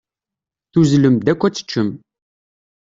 [0.71, 1.89] Tuzzlem-d akk ad teččem.